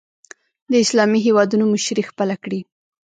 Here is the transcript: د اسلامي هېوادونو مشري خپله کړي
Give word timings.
د 0.71 0.73
اسلامي 0.83 1.19
هېوادونو 1.27 1.65
مشري 1.75 2.03
خپله 2.09 2.35
کړي 2.43 2.59